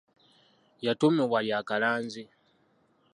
Yatuumibwa 0.85 1.39
lya 1.45 1.59
Kalanzi. 1.67 2.23